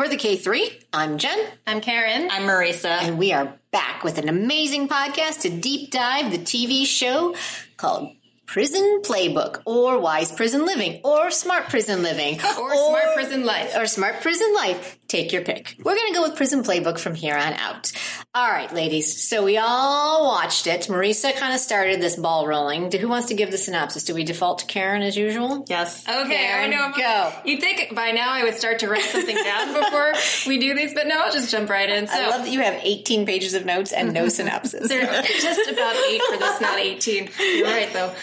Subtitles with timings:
[0.00, 0.82] We're the K3.
[0.94, 1.38] I'm Jen.
[1.66, 2.30] I'm Karen.
[2.30, 3.02] I'm Marisa.
[3.02, 7.34] And we are back with an amazing podcast to deep dive the TV show
[7.76, 8.08] called
[8.46, 13.86] Prison Playbook or Wise Prison Living or Smart Prison Living or, Smart Prison Life or
[13.86, 14.96] Smart Prison Life.
[15.10, 15.74] Take your pick.
[15.82, 17.90] We're going to go with Prison Playbook from here on out.
[18.32, 19.20] All right, ladies.
[19.20, 20.82] So we all watched it.
[20.82, 22.92] Marisa kind of started this ball rolling.
[22.92, 24.04] Who wants to give the synopsis?
[24.04, 25.64] Do we default to Karen as usual?
[25.68, 26.08] Yes.
[26.08, 26.92] Okay, Karen, I know.
[26.96, 27.32] Go.
[27.44, 30.12] You'd think by now I would start to write something down before
[30.46, 32.06] we do these, but no, I'll just jump right in.
[32.06, 34.88] So I love that you have 18 pages of notes and no synopsis.
[34.88, 37.30] they're just about eight for this, not 18.
[37.56, 38.14] You're right, though.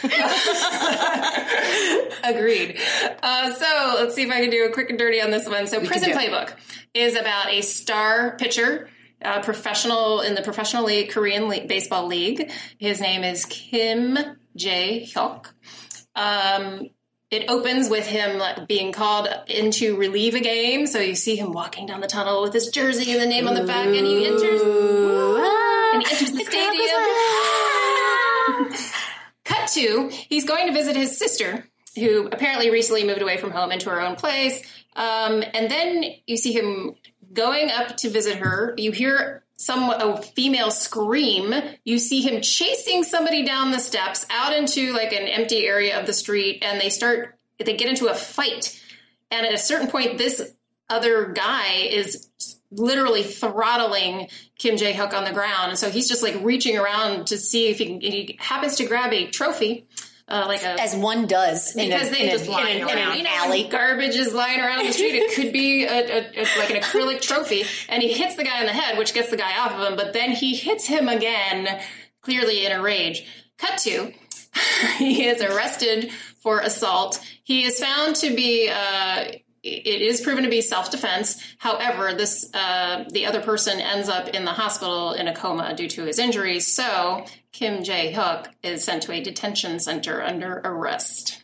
[2.23, 2.79] Agreed.
[3.21, 5.67] Uh, so let's see if I can do a quick and dirty on this one.
[5.67, 6.51] So, Prison Playbook.
[6.51, 6.55] it.
[6.93, 8.89] Is about a star pitcher,
[9.21, 12.51] uh, professional in the professional league, Korean league, baseball league.
[12.77, 14.17] His name is Kim
[14.57, 15.47] Jae Hyuk.
[16.15, 16.89] Um,
[17.29, 20.87] it opens with him being called in to relieve a game.
[20.87, 23.53] So you see him walking down the tunnel with his jersey and the name on
[23.53, 24.61] the back, and he enters.
[24.61, 27.03] And he enters the stadium.
[29.43, 33.71] Cut to, he's going to visit his sister, who apparently recently moved away from home
[33.71, 34.61] into her own place.
[34.97, 36.95] Um, and then you see him
[37.31, 38.73] going up to visit her.
[38.77, 41.53] You hear some a female scream.
[41.85, 46.05] You see him chasing somebody down the steps out into like an empty area of
[46.07, 48.81] the street, and they start they get into a fight.
[49.29, 50.53] And at a certain point, this
[50.89, 52.29] other guy is
[52.71, 57.27] literally throttling Kim Jae Hyuk on the ground, and so he's just like reaching around
[57.27, 58.01] to see if he can.
[58.01, 59.87] He happens to grab a trophy.
[60.29, 61.73] Uh, like a As one does.
[61.73, 63.11] because a, they in a- just in lying in around.
[63.13, 63.63] an You know, alley.
[63.69, 65.15] garbage is lying around the street.
[65.15, 68.59] It could be a, a, a- like an acrylic trophy, and he hits the guy
[68.59, 69.95] in the head, which gets the guy off of him.
[69.95, 71.81] But then he hits him again,
[72.21, 73.25] clearly in a rage.
[73.57, 74.11] Cut to.
[74.97, 76.11] he is arrested
[76.41, 77.19] for assault.
[77.43, 78.69] He is found to be.
[78.69, 79.25] Uh,
[79.67, 81.41] it is proven to be self-defense.
[81.57, 85.87] However, this uh, the other person ends up in the hospital in a coma due
[85.89, 86.67] to his injuries.
[86.67, 91.43] So Kim Jae Hyuk is sent to a detention center under arrest.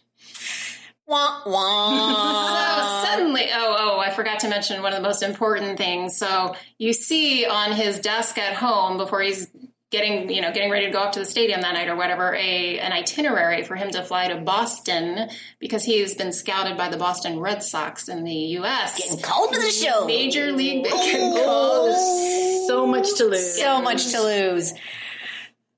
[1.06, 3.03] Wah, wah.
[3.03, 6.17] So suddenly, oh, oh, I forgot to mention one of the most important things.
[6.17, 9.47] So you see on his desk at home before he's
[9.93, 12.33] getting, you know, getting ready to go up to the stadium that night or whatever,
[12.33, 16.97] a an itinerary for him to fly to Boston because he's been scouted by the
[16.97, 18.97] Boston Red Sox in the U.S.
[18.97, 20.05] Getting called to the show.
[20.05, 23.57] Major League getting Oh, so much to lose.
[23.57, 24.73] So much to lose.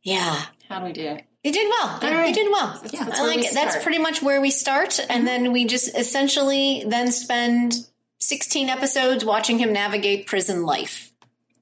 [0.01, 0.41] Yeah.
[0.69, 1.17] How do we do?
[1.43, 1.99] You did well.
[2.27, 2.79] You did well.
[2.81, 3.49] that's I where like we.
[3.53, 5.25] That's pretty much where we start, and mm-hmm.
[5.25, 7.75] then we just essentially then spend
[8.19, 11.11] sixteen episodes watching him navigate prison life,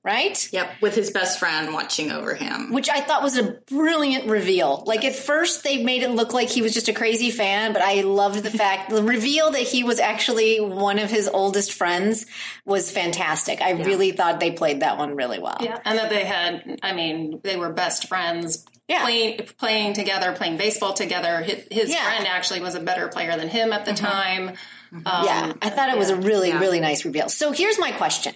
[0.03, 0.49] right?
[0.51, 2.71] Yep, with his best friend watching over him.
[2.73, 4.83] Which I thought was a brilliant reveal.
[4.85, 7.81] Like at first, they made it look like he was just a crazy fan, but
[7.81, 12.25] I loved the fact the reveal that he was actually one of his oldest friends
[12.65, 13.61] was fantastic.
[13.61, 15.57] I really thought they played that one really well.
[15.61, 18.65] Yeah, and that they had, I mean, they were best friends.
[18.89, 19.03] Yeah.
[19.03, 21.41] Playing, playing together, playing baseball together.
[21.41, 22.03] His, his Yeah.
[22.03, 24.49] friend actually was a better player than him at the time.
[24.91, 26.59] Um, Yeah, I thought it was a really, Yeah.
[26.59, 27.29] really nice reveal.
[27.29, 28.33] So here's my question: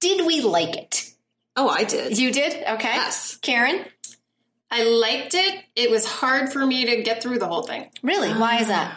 [0.00, 1.10] Did we like it?
[1.56, 2.18] Oh, I did.
[2.18, 2.94] You did, okay?
[2.94, 3.36] Yes.
[3.36, 3.84] Karen,
[4.70, 5.64] I liked it.
[5.74, 7.90] It was hard for me to get through the whole thing.
[8.02, 8.30] really?
[8.32, 8.94] Why is that?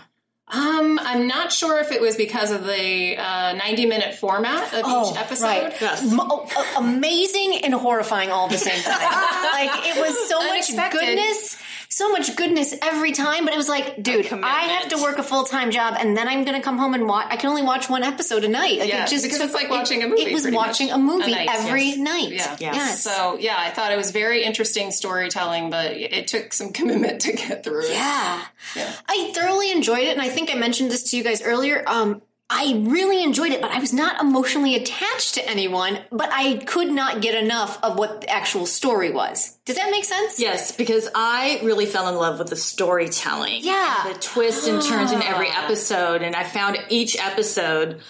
[0.51, 4.79] Um, I'm not sure if it was because of the uh, 90 minute format of
[4.79, 5.45] each episode.
[5.45, 5.75] Oh, right.
[5.79, 6.11] Yes.
[6.11, 8.99] M- oh, uh, amazing and horrifying all at the same time.
[9.53, 13.45] like it was so much goodness, so much goodness every time.
[13.45, 14.31] But it was like, dude.
[14.31, 16.93] I have to work a full time job, and then I'm going to come home
[16.93, 17.27] and watch.
[17.29, 18.79] I can only watch one episode a night.
[18.79, 21.31] Like Yeah, it just because it's like watching a movie, It was watching a movie
[21.31, 21.97] night, every yes.
[21.97, 22.29] night.
[22.29, 22.57] Yeah.
[22.59, 22.75] Yes.
[22.75, 23.03] Yes.
[23.03, 27.33] So yeah, I thought it was very interesting storytelling, but it took some commitment to
[27.33, 27.91] get through it.
[27.91, 28.43] Yeah.
[28.75, 28.93] Yeah.
[29.07, 31.83] I thoroughly enjoyed it, and I think I mentioned this to you guys earlier.
[31.87, 36.57] Um, I really enjoyed it, but I was not emotionally attached to anyone, but I
[36.57, 39.57] could not get enough of what the actual story was.
[39.65, 40.39] Does that make sense?
[40.39, 43.59] Yes, because I really fell in love with the storytelling.
[43.63, 44.11] Yeah.
[44.11, 45.65] The twists and turns in every ah.
[45.65, 46.23] episode.
[46.23, 48.01] And I found each episode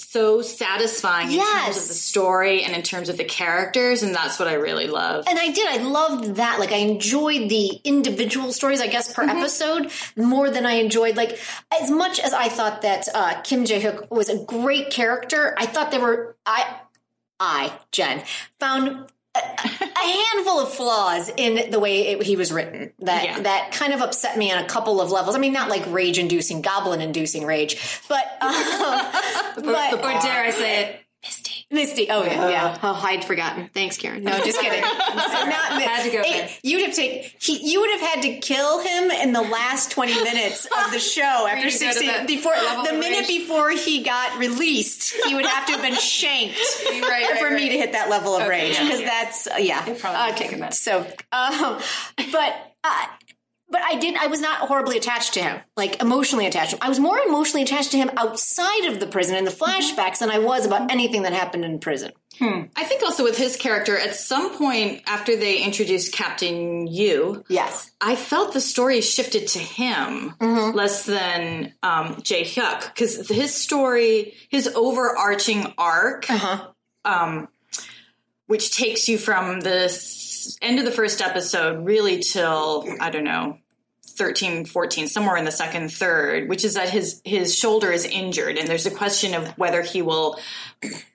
[0.00, 4.04] so satisfying in terms of the story and in terms of the characters.
[4.04, 5.26] And that's what I really love.
[5.28, 5.68] And I did.
[5.68, 6.60] I loved that.
[6.60, 11.38] Like, I enjoyed the individual stories, I guess, per episode more than I enjoyed, like,
[11.80, 15.66] as much as I thought that uh, Kim Jae Hyuk was a great character, I
[15.66, 16.76] thought there were, I,
[17.40, 18.22] I, Jen,
[18.60, 19.98] found a, a
[20.34, 23.40] handful of flaws in the way it, he was written that Yeah.
[23.40, 25.34] that kind of upset me on a couple of levels.
[25.36, 28.52] I mean, not like rage-inducing, goblin-inducing rage, but, um,
[29.64, 31.66] but Or dare I say it, Misty.
[31.70, 32.06] Misty.
[32.10, 32.78] Oh yeah, yeah.
[32.82, 33.68] Oh, I'd forgotten.
[33.74, 34.22] Thanks, Karen.
[34.22, 34.80] No, just kidding.
[34.80, 36.48] Not Had to go Hey, there.
[36.62, 37.28] You'd have taken.
[37.40, 40.98] He, you would have had to kill him in the last twenty minutes of the
[41.14, 42.26] show after you to go to sixty.
[42.36, 43.26] Before the minute rage?
[43.26, 47.68] before he got released, he would have to have been shanked Right, right, for me
[47.68, 49.06] to hit that level of Okay, rage yeah, because yeah.
[49.06, 49.94] that's uh, yeah.
[49.98, 50.74] probably taken that.
[50.74, 51.00] So,
[51.32, 51.80] um,
[52.32, 52.74] but.
[52.84, 53.06] Uh,
[53.70, 54.16] but I did.
[54.16, 56.70] I was not horribly attached to him, like emotionally attached.
[56.70, 56.82] to him.
[56.82, 60.30] I was more emotionally attached to him outside of the prison in the flashbacks than
[60.30, 62.12] I was about anything that happened in prison.
[62.40, 67.90] I think also with his character, at some point after they introduced Captain Yu, Yes.
[68.00, 74.34] I felt the story shifted to him less than um, Jae Hyuk because his story,
[74.50, 76.26] his overarching arc,
[77.04, 77.48] um,
[78.46, 79.88] which takes you from the
[80.62, 83.58] end of the first episode really till I don't know.
[84.16, 88.58] 13 14 somewhere in the second third which is that his his shoulder is injured
[88.58, 90.40] and there's a question of whether he will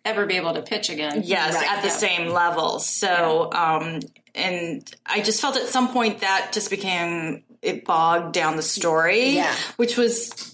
[0.06, 1.22] Ever be able to pitch again?
[1.24, 1.94] Yes, Right, at the yeah.
[1.94, 2.80] same level.
[2.80, 4.02] So, um,
[4.36, 9.30] and I just felt at some point that just became it bogged down the story,
[9.30, 9.56] Yeah.
[9.78, 10.53] which was.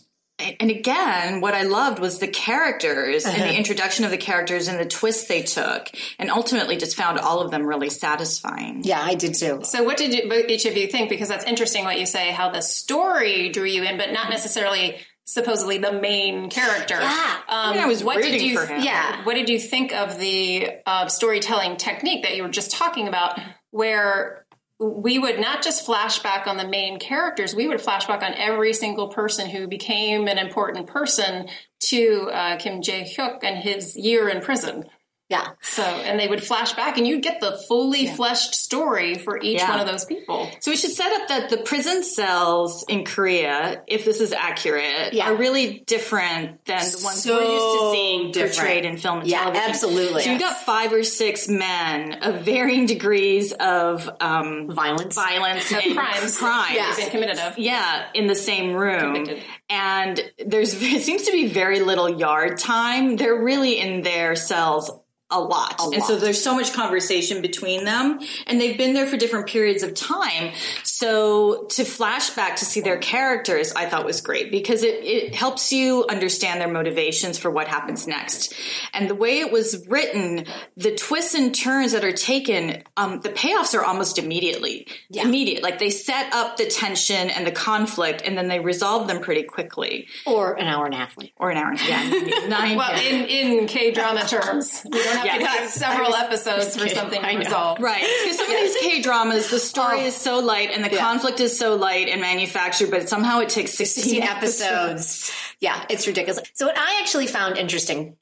[0.59, 3.45] And again, what I loved was the characters and Uh-huh.
[3.51, 7.41] the introduction of the characters and the twists they took, and ultimately just found all
[7.41, 8.81] of them really satisfying.
[8.83, 9.61] Yeah, I did too.
[9.63, 11.09] So, what did you, each of you think?
[11.09, 14.97] Because that's interesting what you say, how the story drew you in, but not necessarily
[15.25, 16.97] supposedly the main character.
[16.99, 17.37] Yeah.
[17.47, 18.81] Um, mean, I was what rooting did you, for him.
[18.81, 19.23] Yeah.
[19.25, 23.39] What did you think of the uh, storytelling technique that you were just talking about,
[23.69, 24.38] where
[24.79, 29.09] we would not just flashback on the main characters, we would flashback on every single
[29.09, 31.49] person who became an important person
[31.81, 34.85] to uh, Kim Jae Hyuk and his year in prison.
[35.29, 35.49] Yeah.
[35.61, 39.59] So, and they would flash back, and you'd get the fully fleshed story for each
[39.59, 39.69] Yeah.
[39.69, 40.49] one of those people.
[40.59, 45.13] So we should set up that the prison cells in Korea, if this is accurate,
[45.13, 45.29] Yeah.
[45.29, 48.55] are really different than the ones we're used to seeing different.
[48.55, 49.69] portrayed in film and Yeah, television.
[49.69, 50.23] absolutely.
[50.23, 55.13] So you've got five or six men of varying degrees of um, Violence.
[55.15, 56.37] violence and crimes.
[56.39, 56.73] crimes.
[56.75, 56.95] Yeah.
[56.95, 57.57] Been committed of.
[57.59, 59.13] Yeah, in the same room.
[59.13, 59.43] Convicted.
[59.69, 63.15] And there's it seems to be very little yard time.
[63.15, 64.89] They're really in their cells
[65.31, 65.79] a lot.
[65.93, 69.83] and so there's so much conversation between them and they've been there for different periods
[69.83, 70.51] of time.
[70.83, 75.71] So to flashback to see their characters, I thought was great because it, it helps
[75.71, 78.53] you understand their motivations for what happens next.
[78.93, 80.45] And the way it was written,
[80.75, 85.61] the twists and turns that are taken, um, the payoffs are almost immediately immediate.
[85.61, 89.43] Like they set up the tension and the conflict and then they resolve them pretty
[89.43, 90.07] quickly.
[90.25, 91.33] Or an hour and a half later.
[91.37, 91.69] Or an hour.
[91.69, 92.13] And a half.
[92.13, 92.47] Yeah.
[92.47, 92.69] Nine.
[92.79, 96.15] Well, in, in K drama terms, you don't have Yeah, to I have was- several
[96.15, 97.79] episodes for something to resolve.
[97.79, 98.01] Right.
[98.23, 100.05] Because some of these K dramas, the story Oh.
[100.05, 100.99] is so light and the Yeah.
[100.99, 104.61] conflict is so light and manufactured, but somehow it takes 16, 16 episodes.
[104.63, 105.31] episodes.
[105.59, 106.41] Yeah, it's ridiculous.
[106.53, 108.15] So what I actually found interesting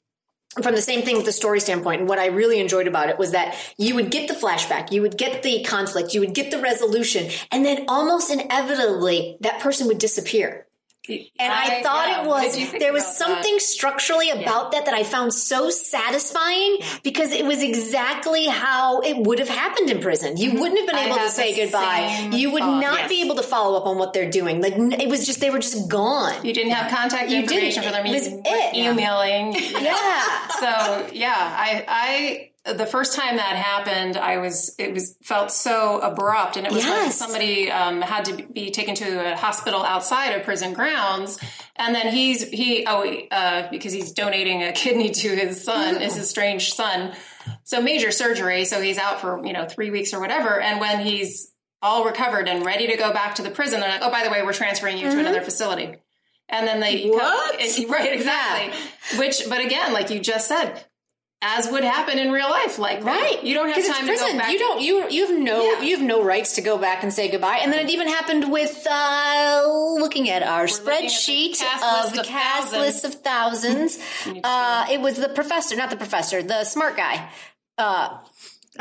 [0.62, 3.18] from the same thing with the story standpoint, and what I really enjoyed about it
[3.18, 6.50] was that you would get the flashback, you would get the conflict, you would get
[6.50, 10.66] the resolution, and then almost inevitably that person would disappear.
[11.08, 14.84] And I, thought yeah, it was did you think there was something structurally about that
[14.86, 20.00] that I found so satisfying because it was exactly how it would have happened in
[20.00, 20.36] prison.
[20.36, 20.60] You mm-hmm.
[20.60, 22.30] wouldn't have been I able to say goodbye.
[22.32, 23.08] You would thought, not yes.
[23.08, 24.60] be able to follow up on what they're doing.
[24.60, 26.44] Like it was just they were just gone.
[26.44, 27.84] You didn't have contact You information didn't.
[27.84, 28.06] for them.
[28.06, 28.74] It was You it.
[28.74, 29.52] emailing.
[29.82, 30.48] yeah.
[30.60, 36.00] so yeah, I, I the first time that happened, I was it was felt so
[36.00, 40.30] abrupt, and it was like somebody um, had to be taken to a hospital outside
[40.30, 41.38] of prison grounds,
[41.76, 46.14] and then he's he oh uh, because he's donating a kidney to his son, is
[46.14, 47.14] his estranged son,
[47.64, 51.00] so major surgery, so he's out for you know three weeks or whatever, and when
[51.00, 54.24] he's all recovered and ready to go back to the prison, they're like, oh by
[54.24, 55.94] the way, we're transferring you to another facility.
[56.48, 57.60] And then they What?
[57.60, 58.72] and- right, exactly.
[59.18, 60.82] Which, but again, like you just said,
[61.40, 63.42] as would happen in real life, like Right.
[63.44, 64.50] you don't have 'Cause it's time to go back.
[64.52, 65.80] You don't you you have no Yeah.
[65.82, 67.58] you have no rights to go back and say goodbye.
[67.62, 71.62] And then it even happened with uh looking at our looking at the spreadsheet
[72.06, 72.82] of the cast thousands.
[72.82, 73.98] list of thousands.
[74.44, 77.28] uh it was the professor, not the professor, the smart guy.
[77.76, 78.18] Uh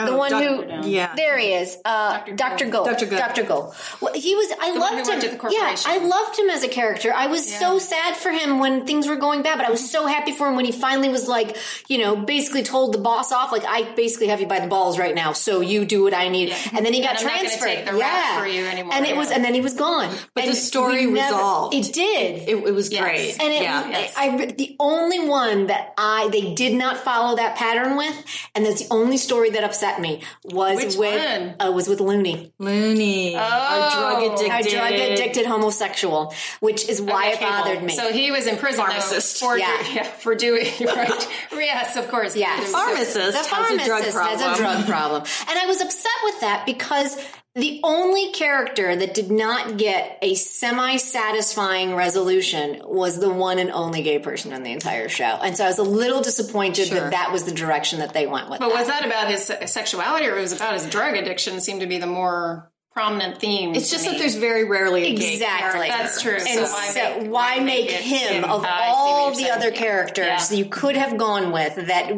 [0.06, 1.16] the one Doc- who, yeah.
[1.16, 2.66] there he is, uh, Dr.
[2.70, 2.86] Go.
[2.86, 3.06] Dr.
[3.06, 3.18] Go.
[3.18, 3.44] Dr.
[3.44, 3.74] Go.
[4.02, 5.08] Well, he was, I one loved who him.
[5.08, 5.76] went to the yeah.
[5.86, 7.12] I loved him as a character.
[7.14, 10.06] I was so sad for him when things were going bad, but I was so
[10.06, 13.52] happy for him when he finally was like, you know, basically told the boss off,
[13.52, 16.28] like, I basically have you by the balls right now, so you do what I
[16.30, 16.54] need.
[16.74, 17.66] And then he got And I'm not transferred.
[17.68, 20.14] take the rap for you anymore, And it was, and then he was gone.
[20.34, 21.74] But And the story we never- resolved.
[21.74, 22.48] It did.
[22.50, 23.02] It, it was Yes.
[23.02, 23.42] great.
[23.42, 23.90] And it, yeah.
[23.90, 24.14] Yes.
[24.18, 28.16] I, the only one that I they did not follow that pattern with,
[28.56, 31.68] and that's the only story that upset upset me was Which with one?
[31.68, 37.02] uh, was with Looney, Looney, our drug Oh, addicted, a drug addicted homosexual, which is
[37.02, 37.94] why it bothered me.
[37.96, 39.40] So he was in prison though, Pharmacist.
[39.40, 39.78] for Yeah.
[39.94, 40.04] yeah.
[40.20, 41.28] for doing right.
[41.54, 42.36] yes, of course.
[42.36, 42.72] Yes.
[42.72, 44.54] pharmacist the has a pharmacist drug has problem.
[44.54, 45.24] a drug problem.
[45.50, 47.18] And I was upset with that because
[47.58, 53.72] the only character that did not get a semi satisfying resolution was the one and
[53.72, 55.24] only gay person in the entire show.
[55.26, 57.00] And so I was a little disappointed Sure.
[57.00, 58.60] that that was the direction that they went with.
[58.60, 58.76] But that.
[58.78, 61.60] was that about his sexuality or was it about his drug addiction?
[61.60, 63.76] Seemed to be the more prominent theme.
[63.76, 65.88] It's just to that there's very rarely a gay Exactly.
[65.88, 66.04] character.
[66.04, 66.34] That's true.
[66.36, 68.44] And So why so make- why why make make him, him?
[68.44, 69.52] of I all the saying.
[69.52, 70.58] other characters Yeah.
[70.58, 72.12] you could have gone with that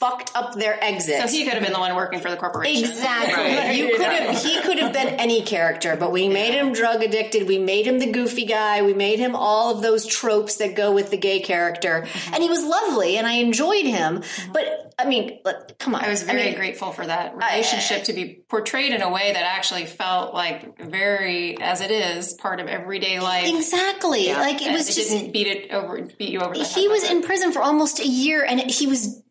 [0.00, 1.20] fucked up their exit?
[1.20, 2.88] So he could have been the one working for the corporation.
[2.88, 3.34] Exactly.
[3.34, 3.76] Right.
[3.76, 7.46] You could have he could have been any character, but we made him drug addicted,
[7.46, 10.92] we made him the goofy guy, we made him all of those tropes that go
[10.92, 12.06] with the gay character.
[12.32, 14.22] And he was lovely and I enjoyed him.
[14.52, 15.38] But I mean,
[15.78, 16.04] come on.
[16.04, 19.42] I was very mean, grateful for that relationship to be portrayed in a way that
[19.42, 23.52] actually felt like very, as it is, part of everyday life.
[23.54, 24.28] Exactly.
[24.28, 26.54] Like it was just didn't beat it over, beat you over.
[26.54, 27.24] The he was in it.
[27.24, 29.22] prison for almost a year and he was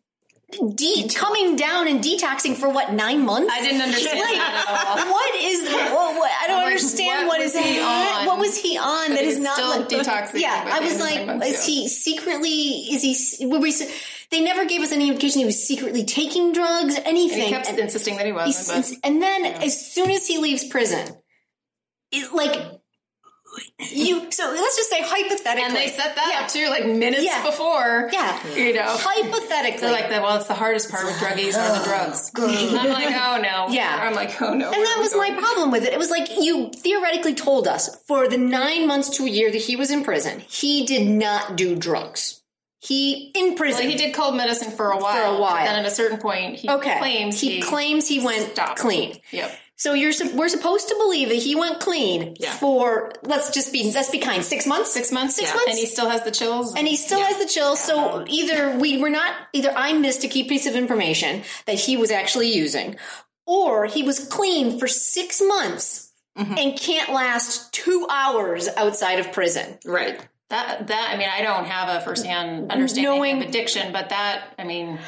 [0.74, 3.52] de- coming down and detoxing for what, nine months?
[3.52, 5.12] I didn't understand Like, that at all.
[5.12, 8.26] What is what, what, I don't like, understand what what was he on?
[8.26, 11.68] What was he on that is was not like detoxing Yeah, I was like, is
[11.68, 11.74] yeah.
[11.74, 12.50] he secretly?
[12.50, 13.46] Is he?
[13.46, 13.72] Were we?
[14.30, 17.40] They never gave us any indication he was secretly taking drugs, anything.
[17.40, 20.64] And he kept And- insisting that he But and then as soon as he leaves
[20.64, 21.16] prison,
[22.12, 22.79] it, like
[23.78, 24.30] you.
[24.30, 26.44] So let's just say hypothetically, and they set that Yeah.
[26.44, 27.42] up too, like minutes Yeah.
[27.44, 28.08] before.
[28.12, 28.84] Yeah, You know.
[28.86, 32.30] hypothetically, They're like, that well, it's the hardest part with druggies are the drugs.
[32.36, 33.68] I'm like, oh no.
[33.74, 33.98] Yeah.
[34.02, 34.70] I'm like, oh no.
[34.70, 35.92] And that was my problem with it.
[35.92, 39.60] It was like you theoretically told us for the nine months to a year that
[39.62, 42.36] he was in prison, he did not do drugs.
[42.82, 43.82] He in prison.
[43.82, 45.12] Well, he did cold medicine for a while.
[45.14, 45.66] For a while.
[45.66, 46.98] Then at a certain point, he Okay.
[46.98, 48.78] claims he, he, claims he went stopped.
[48.78, 49.18] clean.
[49.32, 49.54] Yep.
[49.80, 52.52] So you're we're supposed to believe that he went clean Yeah.
[52.52, 55.36] for let's just be let's be kind six months Six months.
[55.36, 55.54] Six yeah.
[55.54, 55.70] months?
[55.70, 56.74] And he still has the chills.
[56.76, 57.76] and he still has the chill.
[57.76, 61.96] So either we were not either I missed a key piece of information that he
[61.96, 62.96] was actually using,
[63.46, 66.06] or he was clean for six months
[66.38, 66.58] Mm-hmm.
[66.58, 69.78] and can't last two hours outside of prison.
[69.84, 70.20] Right.
[70.50, 74.54] That that I mean, I don't have a firsthand understanding Knowing- of addiction, but that
[74.58, 74.98] I mean,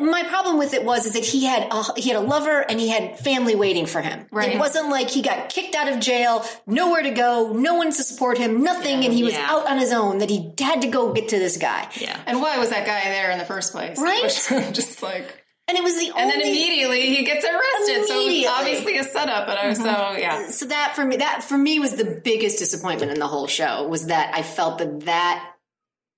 [0.00, 2.78] my problem with it was is that he had a, he had a lover and
[2.78, 4.26] he had family waiting for him.
[4.30, 4.52] Right.
[4.52, 8.02] It wasn't like he got kicked out of jail, nowhere to go, no one to
[8.02, 9.46] support him, nothing, and he was Yeah.
[9.48, 10.18] out on his own.
[10.18, 11.88] That he had to go get to this guy.
[11.98, 12.20] Yeah.
[12.26, 13.98] and why was that guy there in the first place?
[13.98, 14.22] Right?
[14.74, 16.22] Just like, And it was the and only.
[16.22, 18.06] And then immediately he gets arrested.
[18.06, 19.48] So it was obviously a setup.
[19.48, 20.18] And I was so mm-hmm.
[20.18, 20.48] yeah.
[20.48, 23.86] so that for me, that for me was the biggest disappointment in the whole show
[23.86, 25.54] was that I felt that that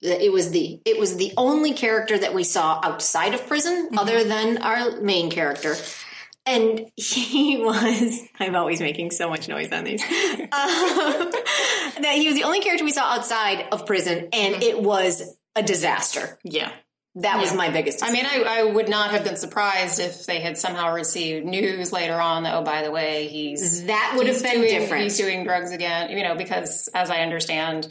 [0.03, 3.87] that it was the it was the only character that we saw outside of prison
[3.87, 3.99] mm-hmm.
[3.99, 5.75] other than our main character
[6.47, 10.09] and he was i'm always making so much noise on these um,
[10.51, 14.63] that he was the only character we saw outside of prison and mm-hmm.
[14.63, 16.73] it was a disaster Yeah.
[17.17, 20.41] That was my biggest I mean, I, I would not have been surprised if they
[20.41, 24.43] had somehow received news later on that, oh, by the way, he's that would have
[24.43, 25.03] been doing, different.
[25.05, 27.89] He's doing drugs again, you know, because as I understand,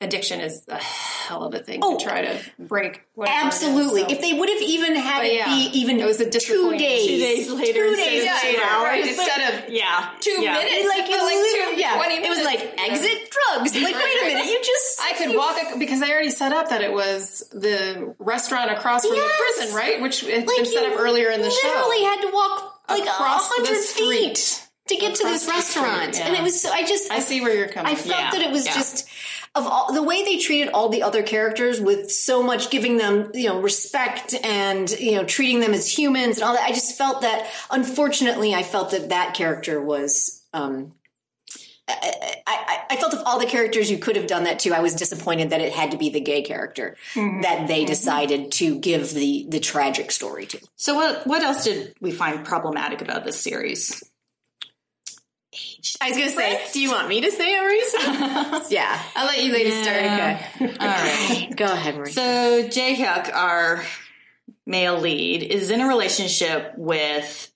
[0.00, 3.02] addiction is a hell of a thing Oh, to try to break.
[3.14, 4.00] whatever it is, Absolutely.
[4.02, 6.30] so- If they would have even had But it yeah, be even it was a
[6.30, 8.82] two days, Two days later two days of two later, hours.
[8.84, 9.06] right?
[9.08, 10.10] instead of Yeah.
[10.20, 10.52] two yeah.
[10.52, 12.44] minutes, like, it it like two, yeah, 20 it was minutes.
[12.44, 12.84] like Yeah.
[12.92, 13.74] exit drugs.
[13.74, 16.52] Like, Right, wait a minute, you just I could walk ac- because I already set
[16.52, 19.24] up that it was the restaurant across from Yes.
[19.26, 20.00] the prison, right?
[20.00, 21.88] Which had like been set up earlier in the literally show.
[21.88, 26.28] Literally had to walk like a hundred feet to get to this restaurant, yeah.
[26.28, 26.58] and it was.
[26.62, 27.92] so I just I see where you're coming.
[27.92, 28.72] I felt Yeah, that it was yeah.
[28.74, 29.06] just
[29.54, 33.30] of all the way they treated all the other characters with so much giving them
[33.34, 36.64] you know respect and you know treating them as humans and all that.
[36.64, 40.42] I just felt that unfortunately, I felt that that character was.
[40.52, 40.92] um
[41.90, 44.80] I, I, I felt of all the characters you could have done that to, I
[44.80, 49.14] was disappointed that it had to be the gay character that they decided to give
[49.14, 50.60] the the tragic story to.
[50.76, 54.04] So what what else did we find problematic about this series?
[56.00, 58.66] I was going to say, do you want me to say it, Marisa?
[58.70, 59.02] yeah.
[59.14, 59.96] I'll let you ladies start.
[59.96, 60.76] Okay.
[60.80, 61.48] All right.
[61.56, 62.12] Go ahead, Marisa.
[62.14, 63.84] So Jae Hyuk, our
[64.66, 67.52] male lead, is in a relationship with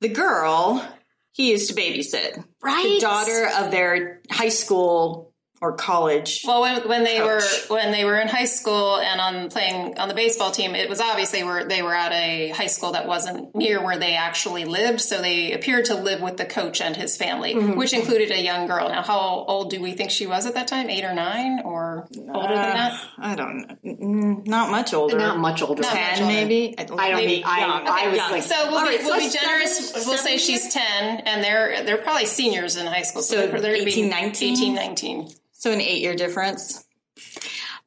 [0.00, 0.86] the girl
[1.32, 2.44] he used to babysit.
[2.62, 2.84] right?
[2.84, 6.42] The daughter of their high school or college.
[6.46, 7.68] Well, when, when they Coach.
[7.70, 10.88] were when they were in high school and on playing on the baseball team, it
[10.90, 14.14] was obvious they were they were at a high school that wasn't near where they
[14.14, 15.00] actually lived.
[15.00, 17.78] So they appeared to live with the coach and his family, Mm-hmm.
[17.78, 18.88] which included a young girl.
[18.88, 19.18] Now, how
[19.48, 20.90] old do we think she was at that time?
[20.90, 23.00] Eight or nine, or older than that?
[23.18, 24.42] I don't know.
[24.44, 25.16] Not much older.
[25.18, 25.80] Not much older.
[25.82, 26.34] Not much Ten, older.
[26.34, 26.74] maybe.
[26.78, 27.86] I don't maybe mean- I- young.
[27.88, 28.30] I was young.
[28.32, 29.90] like- So we'll All be, right, we'll so be generous.
[29.90, 33.22] seven- we'll say she's ten, and they're they're probably seniors in high school.
[33.22, 34.52] So they're, they're 18, 19?
[34.52, 35.28] 18, 19.
[35.64, 36.84] So an eight year difference.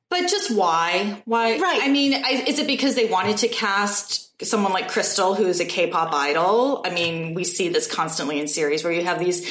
[0.10, 1.22] But just why?
[1.26, 1.60] Why?
[1.60, 1.80] Right.
[1.84, 5.66] I mean, I, is it because they wanted to cast someone like Krystal, who's a
[5.66, 6.82] K-pop idol?
[6.84, 9.48] I mean, we see this constantly in series where you have these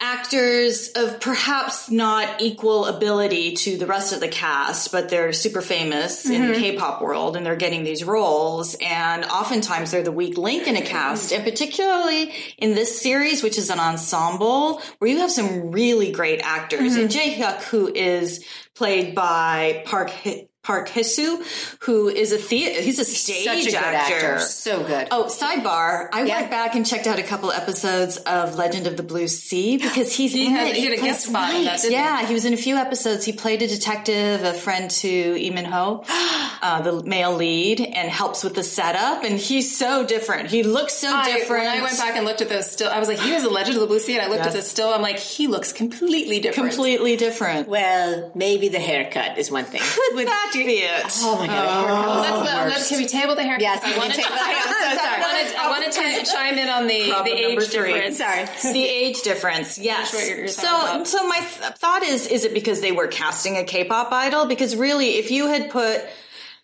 [0.00, 5.62] actors of perhaps not equal ability to the rest of the cast, but they're super
[5.62, 6.60] famous in the mm-hmm.
[6.60, 8.76] K-pop world and they're getting these roles.
[8.80, 11.32] And oftentimes they're the weak link in a cast.
[11.32, 16.40] And particularly in this series, which is an ensemble where you have some really great
[16.42, 16.96] actors.
[16.96, 17.30] And mm-hmm.
[17.30, 21.44] Jae Hyuk, who is played by Park Hi- Park Hisu,
[21.80, 24.38] who is a the- he's a stage Such a good actor.
[24.40, 25.08] So good.
[25.10, 26.08] Oh, sidebar.
[26.12, 26.40] I Yeah.
[26.40, 30.12] went back and checked out a couple episodes of Legend of the Blue Sea because
[30.14, 30.76] he's in had- it.
[30.76, 31.96] he had a guest spot in that, didn't he?
[31.96, 33.24] yeah, he was in a few episodes.
[33.24, 36.02] He played a detective, a friend to Lee Min Ho,
[36.62, 39.22] uh, the male lead, and helps with the setup.
[39.22, 40.50] And he's so different.
[40.50, 41.66] He looks so I- different.
[41.66, 43.50] When I went back and looked at those still, I was like, he was a
[43.50, 44.54] legend of the Blue Sea, and I looked at Yes.
[44.54, 44.88] this still.
[44.94, 46.70] I'm like, he looks completely different.
[46.70, 47.68] completely different.
[47.68, 49.82] Well, maybe the haircut is one thing.
[50.14, 51.04] Could that be it?
[51.20, 52.20] Oh my god.
[52.20, 53.56] Let's, uh, let's, can we table the hair?
[53.60, 54.56] Yes, I we wanted, to, table the hair.
[54.66, 55.16] I'm so sorry.
[55.16, 55.92] I wanted, I wanted
[56.24, 57.92] to chime in on the, the age three.
[57.92, 58.18] difference.
[58.18, 59.78] Sorry, the age difference.
[59.78, 60.12] Yes.
[60.14, 61.06] what you're- you're so, about.
[61.08, 64.46] so my th- thought is, is it because they were casting a K-pop idol?
[64.46, 66.02] Because really, if you had put,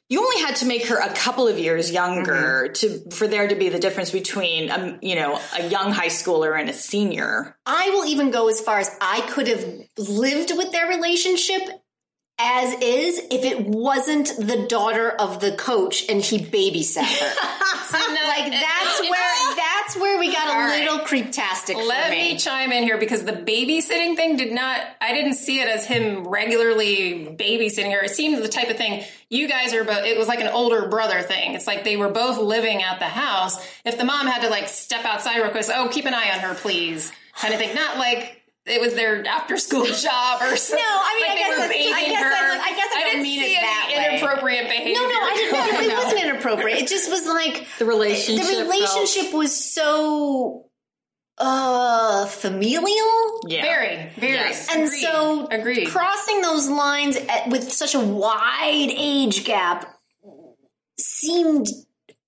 [0.09, 3.09] you only had to make her a couple of years younger Mm-hmm.
[3.11, 6.59] to for there to be the difference between, um, you know, a young high schooler
[6.59, 7.56] and a senior.
[7.64, 9.64] I will even go as far as I could have
[9.97, 11.62] lived with their relationship
[12.42, 17.35] as is if it wasn't the daughter of the coach and he babysat her.
[17.92, 20.85] like that's where that's where we got a All right.
[20.85, 22.32] little creeptastic Let me.
[22.32, 25.85] me chime in here because the babysitting thing did not, I didn't see it as
[25.85, 28.04] him regularly babysitting her.
[28.04, 30.88] It seemed the type of thing you guys are both, it was like an older
[30.88, 31.54] brother thing.
[31.54, 33.59] It's like they were both living at the house.
[33.85, 36.40] If the mom had to like step outside real quick, oh, keep an eye on
[36.40, 37.75] her, please, kind of thing.
[37.75, 38.39] Not like,
[38.70, 40.84] it was their after school job or something.
[40.84, 43.22] No, I mean, like I guess that's- I guess that's- I guess I don't didn't
[43.22, 44.18] mean see it that any way.
[44.18, 44.94] inappropriate behavior.
[44.94, 45.80] no, no, I didn't know.
[45.80, 46.02] It No.
[46.02, 46.78] wasn't inappropriate.
[46.82, 48.46] It just was like The relationship.
[48.46, 50.66] the relationship was so
[51.38, 53.40] uh familial.
[53.48, 53.62] Yeah.
[53.62, 54.32] Very, very.
[54.34, 54.68] Yes.
[54.74, 55.00] And Agreed.
[55.00, 55.88] so agreed.
[55.88, 59.96] crossing those lines at, with such a wide age gap
[60.98, 61.66] seemed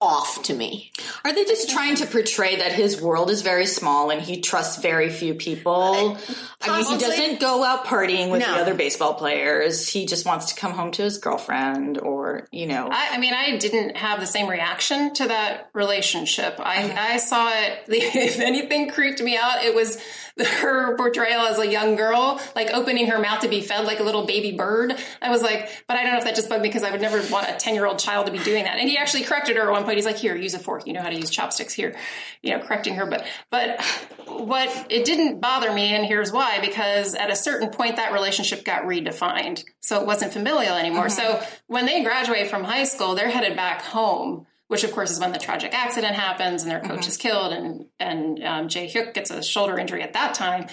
[0.03, 0.91] off to me.
[1.25, 4.83] Are they just trying to portray that his world is very small and he trusts
[4.83, 6.19] very few people?
[6.61, 8.53] I mean, he doesn't go out partying with No.
[8.55, 9.89] the other baseball players.
[9.89, 12.89] He just wants to come home to his girlfriend or, you know.
[12.91, 16.57] I, I mean, I didn't have the same reaction to that relationship.
[16.59, 17.85] I, I saw it.
[18.33, 19.99] If anything creeped me out, it was
[20.61, 24.03] her portrayal as a young girl, like opening her mouth to be fed like a
[24.03, 24.95] little baby bird.
[25.21, 27.01] I was like, but I don't know if that just bugged me because I would
[27.01, 28.79] never want a ten year old child to be doing that.
[28.79, 29.97] And he actually corrected her at one point.
[29.97, 30.87] He's like, "Here, use a fork.
[30.87, 31.75] You know how to use chopsticks.
[31.75, 31.95] Here,
[32.43, 33.81] you know, correcting her." But but
[34.27, 38.65] what it didn't bother me, and here's why: because at a certain point, that relationship
[38.65, 41.07] got redefined, so it wasn't familial anymore.
[41.07, 41.41] Mm-hmm.
[41.43, 44.47] So when they graduate from high school, they're headed back home.
[44.73, 47.85] Which of course is when the tragic accident happens and their coach is killed and
[48.01, 50.67] and um, Jae Hyuk gets a shoulder injury at that time.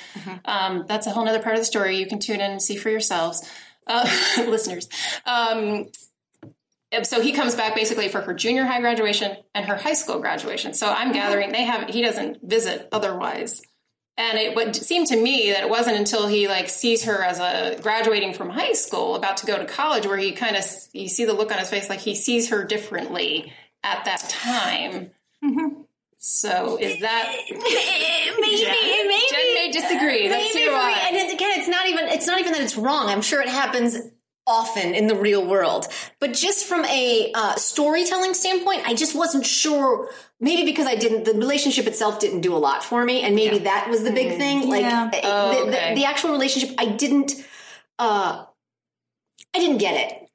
[0.45, 1.97] Um, that's a whole other part of the story.
[1.97, 3.45] You can tune in and see for yourselves,
[3.87, 4.87] uh, listeners.
[5.25, 5.87] Um,
[7.03, 10.73] so he comes back basically for her junior high graduation and her high school graduation.
[10.73, 13.61] So I'm gathering they have he doesn't visit otherwise.
[14.15, 17.41] And it would seem to me that it wasn't until he like sees her as
[17.41, 21.09] a graduating from high school, about to go to college, where he kind of you
[21.09, 23.51] see the look on his face, like he sees her differently
[23.83, 25.11] at that time.
[26.21, 28.75] So is that maybe, Jen?
[29.07, 29.23] maybe.
[29.29, 30.27] Jen may disagree.
[30.29, 31.01] Maybe for me- why.
[31.07, 33.07] And again, it's not even it's not even that it's wrong.
[33.07, 33.97] I'm sure it happens
[34.45, 35.85] often in the real world.
[36.19, 40.09] But just from a uh, storytelling standpoint, I just wasn't sure.
[40.41, 43.59] Maybe because I didn't, the relationship itself didn't do a lot for me, and maybe
[43.59, 44.69] that was the big thing.
[44.69, 45.09] Like Yeah.
[45.13, 45.89] uh, Oh, the, okay.
[45.93, 47.33] the, the actual relationship, I didn't.
[47.97, 48.45] uh
[49.55, 50.28] I didn't get it.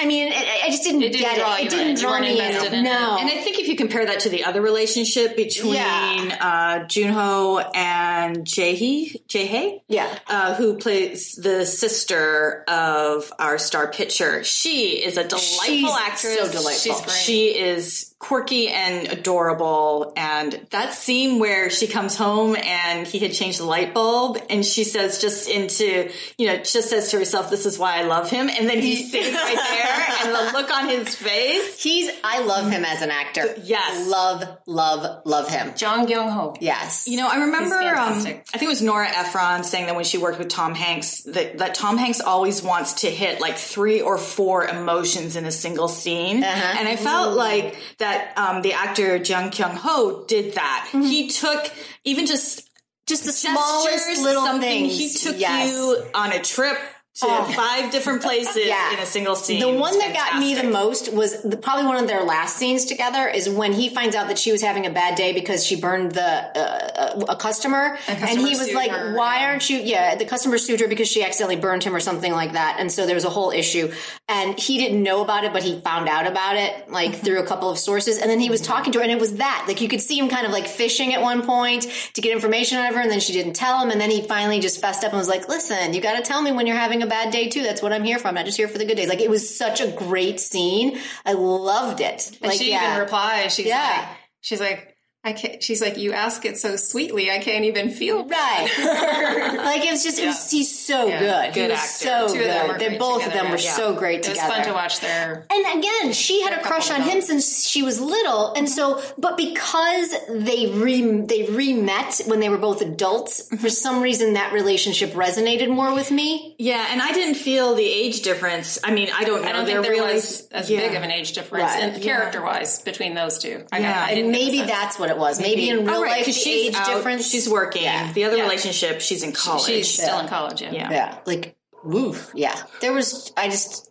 [0.00, 1.60] I mean, I, I just didn't, It didn't get draw it.
[1.62, 1.96] you It didn't in.
[1.96, 2.72] You draw weren't me in.
[2.74, 2.84] in.
[2.84, 6.36] No, And I think if you compare that to the other relationship between Yeah.
[6.40, 10.16] uh, Junho and Jaehee, Jaehee, yeah.
[10.28, 16.34] uh, who plays the sister of our star pitcher, she is a delightful She's actress.
[16.38, 16.72] so delightful.
[16.94, 17.10] She's great.
[17.16, 20.12] She is quirky and adorable.
[20.16, 24.64] And that scene where she comes home and he had changed the light bulb and
[24.64, 28.28] she says just into, you know, just says to herself, this is why I love
[28.28, 28.48] him.
[28.48, 31.80] And then he sitting right there and the look on his face.
[31.80, 32.10] He's.
[32.24, 33.54] I love him as an actor.
[33.62, 34.08] Yes.
[34.08, 35.72] love, love, love him.
[35.76, 36.54] Jung Kyung Ho.
[36.60, 40.04] Yes, You know, I remember, um, I think it was Nora Ephron saying that when
[40.04, 44.00] she worked with Tom Hanks, that, that Tom Hanks always wants to hit like three
[44.00, 46.42] or four emotions in a single scene.
[46.42, 46.76] Uh-huh.
[46.78, 50.88] And I felt like that um, the actor Jung Kyung Ho did that.
[50.92, 51.70] He took
[52.04, 52.68] even just
[53.06, 54.88] just the smallest gestures, little something.
[54.90, 54.98] things.
[54.98, 55.70] He took Yes.
[55.72, 56.76] you on a trip
[57.20, 57.44] to Oh.
[57.54, 58.92] five different places Yeah.
[58.92, 59.60] in a single scene.
[59.60, 62.84] The one that got me the most was the, probably one of their last scenes
[62.84, 65.76] together is when he finds out that she was having a bad day because she
[65.76, 70.14] burned the uh, a customer, and customer he was like, her, "Why aren't you?" Yeah,
[70.16, 73.06] the customer sued her because she accidentally burned him or something like that, and so
[73.06, 73.92] there was a whole issue.
[74.28, 77.24] And he didn't know about it, but he found out about it like Mm-hmm.
[77.24, 79.36] through a couple of sources, and then he was talking to her, and it was
[79.36, 82.32] that like you could see him kind of like fishing at one point to get
[82.32, 84.80] information out of her, and then she didn't tell him, and then he finally just
[84.80, 87.06] fessed up and was like, "Listen, you got to tell me when you're having a
[87.08, 87.62] bad day too.
[87.62, 88.28] That's what I'm here for.
[88.28, 90.98] I'm not just here for the good days." Like it was such a great scene.
[91.26, 92.30] I loved it.
[92.40, 92.90] And like she yeah.
[92.90, 93.54] even replies.
[93.54, 94.06] She's Yeah.
[94.08, 94.87] like, she's like,
[95.24, 95.62] I can't.
[95.62, 98.24] She's like, you ask it so sweetly, I can't even feel.
[98.24, 98.68] Right.
[99.58, 101.46] like it was just, it was, he's so good.
[101.46, 102.04] he Good was actor.
[102.04, 102.72] so Two of them good.
[102.72, 103.72] were They're great both of them were yeah.
[103.72, 104.54] so great It was together.
[104.54, 105.44] fun to watch their.
[105.50, 108.74] And again, she had a crush on him since she was little, and mm-hmm.
[108.74, 113.56] so, but because they re they re met when they were both adults, mm-hmm.
[113.56, 116.54] for some reason that relationship resonated more with me.
[116.58, 118.78] Yeah, and I didn't feel the age difference.
[118.84, 119.48] I mean, I don't know.
[119.48, 120.80] I don't They're think there really was as yeah.
[120.80, 121.82] big of an age difference, Right.
[121.82, 123.64] and character wise, between those two.
[123.72, 124.04] I, Yeah.
[124.06, 125.40] I didn't get the Maybe that's what it was.
[125.40, 127.28] Maybe, in oh, real Oh, right, life, the 'cause she's age out, difference.
[127.30, 127.82] She's working.
[127.82, 128.12] Yeah.
[128.12, 128.42] The other Yeah.
[128.44, 129.64] relationship, she's in college.
[129.66, 130.62] she's still in college.
[130.62, 130.90] Yeah, Yeah.
[130.90, 132.56] yeah, like woo, yeah.
[132.80, 133.84] There was, I just,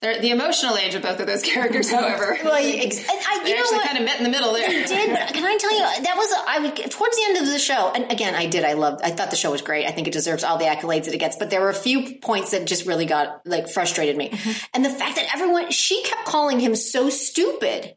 [0.00, 3.50] They're, the emotional age of both of those characters, however, well, ex- and I, they
[3.50, 3.86] you know actually what?
[3.86, 4.66] kind of met in the middle there.
[4.68, 7.58] did, but can I tell you that was I would towards the end of the
[7.58, 8.64] show, and again, I did.
[8.64, 9.02] I loved.
[9.02, 9.86] I thought the show was great.
[9.86, 11.36] I think it deserves all the accolades that it gets.
[11.36, 14.64] But there were a few points that just really got like frustrated me, mm-hmm.
[14.72, 17.94] and the fact that everyone she kept calling him so stupid.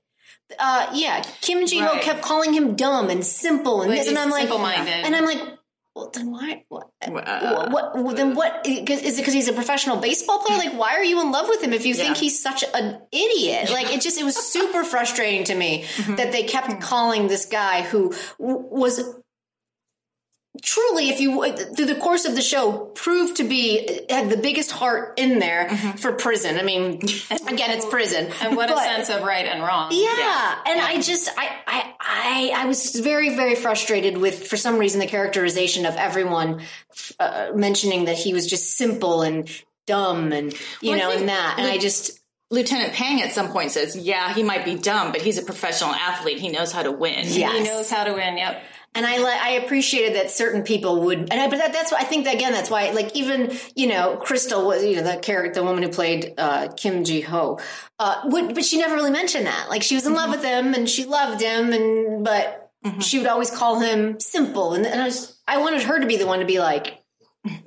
[0.59, 2.01] Uh, yeah, Kim Ji Ho Right.
[2.01, 4.91] kept calling him dumb and simple and this, and I'm like, simple-minded.
[5.05, 5.39] and I'm like.
[5.95, 6.63] Well, then why?
[6.69, 6.89] What?
[7.05, 8.33] Uh, what, what then?
[8.33, 9.21] What is it?
[9.21, 10.57] Because he's a professional baseball player?
[10.57, 13.69] Like, why are you in love with him if you think he's such an idiot?
[13.69, 16.15] Like, it just it was super frustrating to me Mm-hmm.
[16.15, 19.01] that they kept calling this guy who w- was
[20.61, 21.41] truly, if you
[21.75, 25.69] through the course of the show, proved to be had the biggest heart in there
[25.97, 26.57] for prison.
[26.57, 26.95] I mean,
[27.47, 28.45] again, it's prison, Mm-hmm.
[28.45, 29.89] and what a sense of right and wrong.
[29.91, 34.77] yeah, and I just I, I I I was very very frustrated with for some
[34.77, 36.61] reason the characterization of everyone
[37.19, 39.49] uh, mentioning that he was just simple and
[39.87, 42.19] dumb and you Well, know and that and I just
[42.51, 45.89] Lieutenant Pang at some point says, "Yeah, he might be dumb, but he's a professional
[45.95, 46.37] athlete.
[46.39, 47.51] He knows how to win." Yeah.
[47.51, 48.37] He knows how to win.
[48.37, 48.63] Yep.
[48.95, 52.03] And I I appreciated that certain people would and I, but that, that's why I
[52.03, 55.61] think that again that's why like even you know Krystal was you know the character
[55.61, 57.59] the woman who played uh, Kim Ji Ho
[57.99, 60.73] uh, would but she never really mentioned that like she was in love with him
[60.73, 65.05] and she loved him and but she would always call him simple and, and I
[65.05, 66.99] was I wanted her to be the one to be like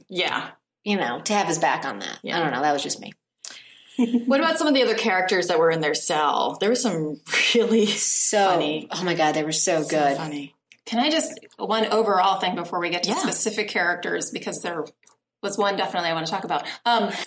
[0.09, 0.51] Yeah.
[0.85, 2.19] you know, to have his back on that.
[2.25, 2.62] I don't know.
[2.62, 3.12] That was just me.
[4.27, 6.59] What about some of the other characters that were in their cell?
[6.61, 7.19] There was some
[7.55, 8.89] really So, Funny.
[8.93, 10.17] oh my god, they were so good.
[10.19, 10.55] funny.
[10.87, 13.16] Can I just one overall thing before we get to Yeah.
[13.16, 14.85] specific characters because there
[15.42, 16.64] was one definitely I want to talk about.
[16.85, 17.11] Um,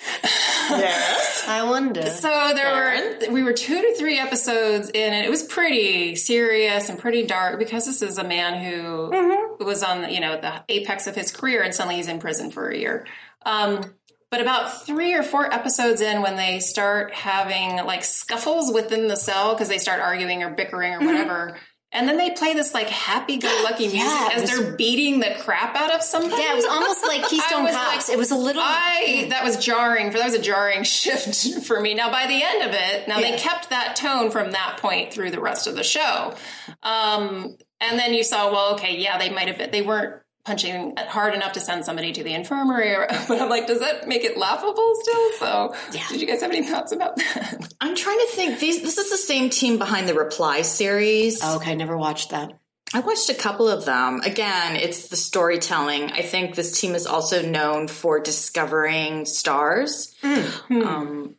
[0.71, 1.45] Yes.
[1.47, 2.05] I wonder.
[2.05, 6.89] so there were we were two to three episodes in, and it was pretty serious
[6.89, 10.63] and pretty dark because this is a man who was on the, you know the
[10.69, 13.07] apex of his career and suddenly he's in prison for a year.
[13.47, 13.81] Um,
[14.29, 19.15] but about three or four episodes in, when they start having like scuffles within the
[19.15, 21.57] cell because they start arguing or bickering or whatever.
[21.91, 25.75] And then they play this like happy-go-lucky music Yeah, as was- they're beating the crap
[25.75, 26.41] out of somebody.
[26.41, 28.07] Yeah, it was almost like Keystone Cops.
[28.07, 28.61] like, it was a little.
[28.63, 31.95] I that was jarring for that was a jarring shift for me.
[31.95, 33.31] Now by the end of it, now Yeah.
[33.31, 36.35] they kept that tone from that point through the rest of the show.
[36.83, 40.95] Um, and then you saw, well, okay, yeah, they might have been they weren't punching
[40.97, 44.23] hard enough to send somebody to the infirmary, or, but I'm like, does that make
[44.23, 45.31] it laughable still?
[45.33, 45.75] So,
[46.09, 47.73] did you guys have any thoughts about that?
[47.81, 48.59] I'm trying to think.
[48.59, 51.39] These, this is the same team behind the Reply series.
[51.43, 52.59] oh, okay, I never watched that.
[52.93, 54.21] I watched a couple of them.
[54.21, 56.11] Again, it's the storytelling.
[56.11, 60.15] I think this team is also known for discovering stars.
[60.23, 61.35] Um,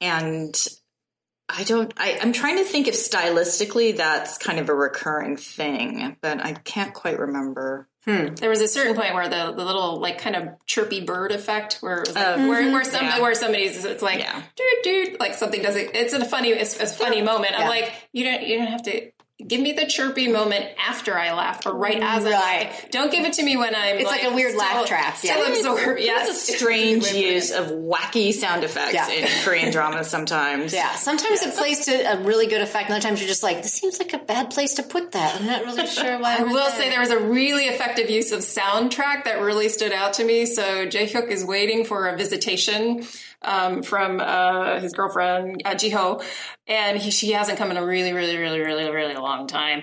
[0.00, 0.54] and
[1.48, 1.92] I don't.
[1.96, 6.52] I, I'm trying to think if stylistically that's kind of a recurring thing, but I
[6.52, 7.86] can't quite remember.
[8.04, 8.34] Hmm.
[8.34, 11.78] There was a certain point where the, the little like kind of chirpy bird effect,
[11.80, 12.90] where it was like, where, where mm-hmm.
[12.90, 13.20] some Yeah.
[13.20, 14.42] where somebody's it's like Yeah.
[14.56, 17.58] dude dude like something doesn't it's a funny it's a funny moment.
[17.58, 19.10] I'm like you don't you don't have to
[19.46, 22.90] give me the chirpy moment after I laugh or right as I laugh.
[22.90, 25.56] Don't give it to me when I'm It's like a weird laugh track, Still yeah.
[25.56, 26.00] absorbed.
[26.00, 29.10] Yes, It's a strange use of wacky sound effects Yeah.
[29.10, 30.72] in Korean drama sometimes.
[30.72, 33.62] Yeah, sometimes it plays to a really good effect, and other times you're just like,
[33.62, 35.40] this seems like a bad place to put that.
[35.40, 36.36] I'm not really sure why.
[36.38, 40.14] I will say there was a really effective use of soundtrack that really stood out
[40.14, 40.46] to me.
[40.46, 43.04] So Jae Hyuk is waiting for a visitation
[43.44, 46.22] um, from uh, his girlfriend uh, Jiho,
[46.66, 49.82] and he, she hasn't come in a really, really, really, really, really long time.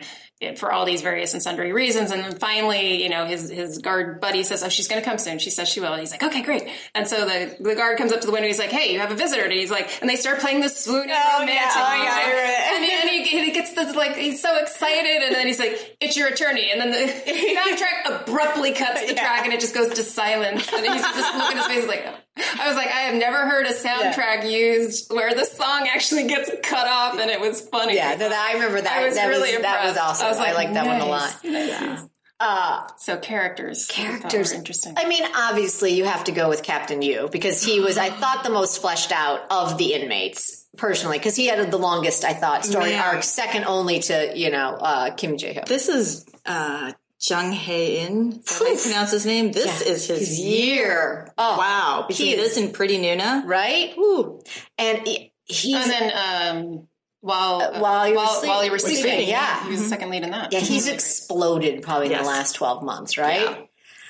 [0.55, 4.19] For all these various and sundry reasons, and then finally, you know, his his guard
[4.19, 5.91] buddy says, "Oh, she's going to come soon." She says she will.
[5.93, 8.47] And he's like, "Okay, great." And so the the guard comes up to the window.
[8.47, 10.83] He's like, "Hey, you have a visitor." And he's like, and they start playing this
[10.83, 12.23] swooning romantic yeah, oh, yeah, I music.
[12.23, 12.73] heard it.
[12.73, 15.95] And he, and he, he gets this like he's so excited, and then he's like,
[16.01, 16.97] "It's your attorney," and then the
[18.09, 21.57] soundtrack abruptly cuts the track, and it just goes to silence, and he's just looking
[21.59, 22.03] at his face like.
[22.37, 26.49] I was like, I have never heard a soundtrack used where the song actually gets
[26.63, 27.95] cut off, and it was funny.
[27.95, 28.97] Yeah, no, that, I remember that.
[28.99, 30.25] I was that really was, that was awesome.
[30.25, 31.35] I was like, like that one a lot.
[31.43, 32.03] nice.
[32.39, 34.93] Uh, So characters, I characters were interesting.
[34.97, 38.43] I mean, obviously, you have to go with Captain Yu because he was, I thought,
[38.43, 42.65] the most fleshed out of the inmates personally because he had the longest, I thought,
[42.65, 43.13] story Man.
[43.15, 45.65] arc, second only to you know uh, Kim Jae Hyuk.
[45.65, 48.31] This is uh, Jung Hae In.
[48.33, 49.51] Is that how you pronounce his name?
[49.51, 51.31] This is his, year.
[51.37, 52.05] Oh, Wow.
[52.07, 53.43] Between He is- this and Pretty Noona.
[53.45, 53.93] right?
[53.97, 54.41] Ooh.
[54.77, 56.87] And he- he's and then um,
[57.19, 59.63] while uh, while you were while, sleep- while you were was sleeping, sleeping, yeah.
[59.65, 60.51] he was the second lead in that.
[60.51, 63.41] yeah, he's exploded probably in the last twelve months, right?
[63.41, 63.57] Yeah.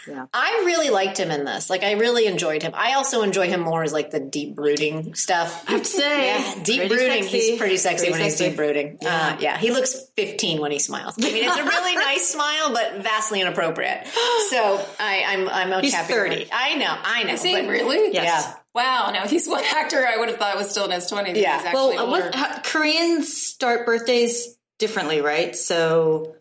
[0.07, 0.25] Yeah.
[0.33, 1.69] I really liked him in this.
[1.69, 2.71] Like, I really enjoyed him.
[2.75, 5.63] I also enjoy him more as like the deep brooding stuff.
[5.67, 7.23] I have to say, Yeah, deep pretty brooding.
[7.23, 7.39] sexy.
[7.39, 8.97] He's pretty sexy Pretty when he's deep brooding.
[9.01, 9.35] Yeah.
[9.35, 11.15] Uh, yeah, he looks 15 when he smiles.
[11.19, 14.07] I mean, it's a really nice smile, but vastly inappropriate.
[14.49, 16.13] So I, I'm, I'm He's happy.
[16.13, 16.47] 30.
[16.51, 17.33] I know, I know.
[17.33, 18.13] Is he but- really?
[18.13, 18.45] Yes.
[18.47, 18.53] Yeah.
[18.73, 19.11] Wow.
[19.13, 21.37] No, he's one actor I would have thought was still in his twenties.
[21.37, 21.57] Yeah.
[21.57, 25.55] He's actually Well, uh, what, how, Koreans start birthdays differently, right?
[25.55, 26.35] So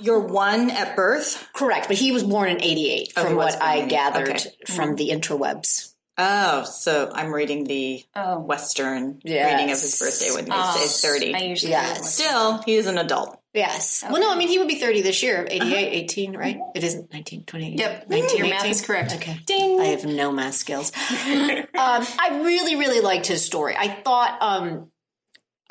[0.00, 1.48] you're one at birth.
[1.54, 4.50] Correct, but he was born in 88 Oh, from what I gathered Okay.
[4.66, 5.90] from the interwebs.
[6.18, 8.38] Oh, so I'm reading the Oh.
[8.38, 9.50] Western Yes.
[9.50, 11.34] reading of his birthday when he Oh, says 30.
[11.34, 12.14] I usually Yes.
[12.14, 13.38] Still, he is an adult.
[13.54, 14.04] Yes.
[14.08, 16.58] Well, no, I mean, he would be 30 this year, 88, 18, right?
[16.74, 17.76] It isn't 19, 20.
[17.76, 18.08] Yep.
[18.10, 19.14] 19, Your math is correct.
[19.14, 19.40] Okay.
[19.46, 19.80] Ding.
[19.80, 20.90] I have no math skills.
[21.26, 23.74] um, I really, really liked his story.
[23.76, 24.90] I thought, um,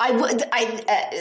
[0.04, 0.64] I would, I,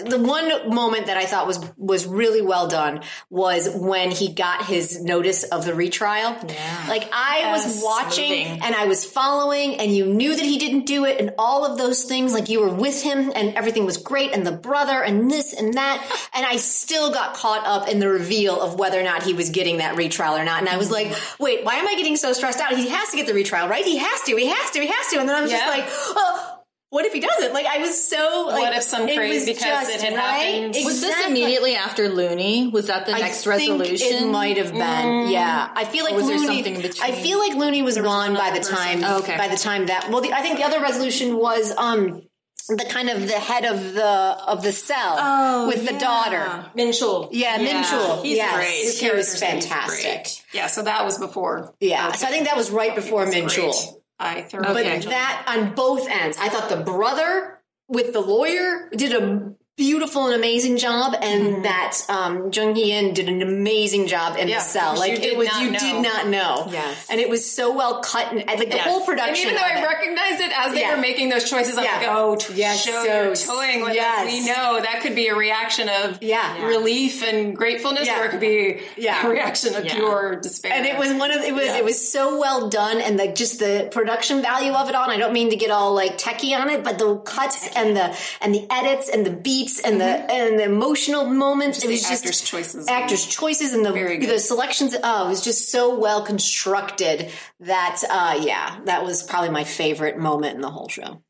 [0.06, 4.34] uh, the one moment that I thought was, was really well done was when he
[4.34, 6.36] got his notice of the retrial.
[6.48, 6.86] Yeah.
[6.90, 8.62] Like I was watching Moving.
[8.64, 11.78] and I was following and you knew that he didn't do it and all of
[11.78, 15.30] those things, like you were with him and everything was great and the brother and
[15.30, 16.04] this and that.
[16.34, 19.52] and I still got caught up in the reveal of whether or not he was
[19.52, 20.60] getting that retrial or not.
[20.60, 22.76] And I was like, wait, why am I getting so stressed out?
[22.76, 23.86] He has to get the retrial, right?
[23.86, 25.20] He has to, he has to, he has to.
[25.20, 25.58] And then I was Yeah.
[25.60, 25.86] just like,
[26.18, 26.58] oh,
[26.92, 27.54] what if he doesn't?
[27.54, 30.54] Like I was so like, What if some crazy because just, it had right?
[30.56, 30.76] happened?
[30.86, 32.68] Was this immediately after Looney?
[32.68, 34.26] Was that the next I think resolution?
[34.26, 35.30] It might have been.
[35.32, 36.64] Yeah, I feel like was there Looney.
[36.64, 37.02] something between?
[37.04, 39.02] I feel like Looney was gone by the time.
[39.04, 39.38] Oh, okay.
[39.38, 40.10] By the time that.
[40.12, 42.24] Well, the, I think the other resolution was um
[42.68, 46.66] the kind of the head of the of the cell Oh, with the daughter.
[46.78, 47.30] Minchul.
[47.32, 48.22] Yeah, Yeah, Minchul.
[48.22, 48.54] he's yes.
[48.54, 48.76] great.
[48.76, 50.12] He was character's name is fantastic.
[50.24, 50.44] great.
[50.54, 51.74] Yeah, so that was before.
[51.80, 53.72] Yeah, so I think that was right before Minchul.
[53.72, 54.01] Great.
[54.22, 59.14] I thoroughly But that on both ends, I thought the brother with the lawyer did
[59.14, 64.38] a beautiful and amazing job, and that um, Jung Hae In did an amazing job
[64.38, 64.96] in Yeah, the cell.
[64.98, 65.80] Like it was, you know.
[65.80, 66.68] did not know.
[66.72, 67.08] Yes.
[67.10, 68.86] and it was so well cut, and and, like the Yes.
[68.86, 69.84] whole And even though I it.
[69.84, 70.96] recognized it as they Yeah.
[70.96, 71.98] were making those choices, I'm Yeah.
[71.98, 74.28] like, oh, to Yes, show so- you're toying with yes.
[74.28, 74.32] us.
[74.32, 76.64] We know that could be a reaction of Yeah.
[76.66, 78.22] relief and gratefulness, Yeah.
[78.22, 79.26] or it could be Yeah.
[79.26, 79.96] a reaction of Yeah.
[79.96, 80.74] pure despair.
[80.74, 81.78] and it was one of it was Yeah.
[81.78, 85.12] it was so well done and the just the production value of it all and
[85.12, 88.16] i don't mean to get all like techie on it but the cuts and the
[88.42, 92.02] and the edits and the beats and the and the emotional moments it the was
[92.02, 92.88] just actors' choices.
[92.88, 94.30] actors choices and the Very good.
[94.30, 99.50] the selections oh it was just so well constructed that uh yeah that was probably
[99.50, 101.22] my favorite moment in the whole show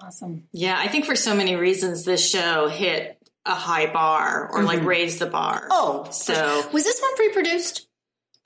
[0.00, 0.44] awesome.
[0.52, 4.84] Yeah, I think for so many reasons this show hit a high bar or like
[4.84, 5.62] raised the bar.
[5.62, 5.68] Mm-hmm.
[5.70, 7.86] oh So was this one pre-produced